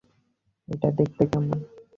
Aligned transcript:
এটা 0.67 0.87
দেখতে 0.97 1.23
কেমন? 1.29 1.57